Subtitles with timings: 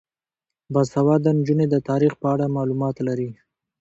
[0.73, 3.29] باسواده نجونې د تاریخ په اړه معلومات لري.